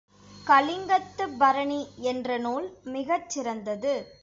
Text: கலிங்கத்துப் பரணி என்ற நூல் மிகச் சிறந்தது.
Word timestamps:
கலிங்கத்துப் 0.47 1.37
பரணி 1.39 1.79
என்ற 2.03 2.37
நூல் 2.37 2.67
மிகச் 2.83 3.29
சிறந்தது. 3.29 3.93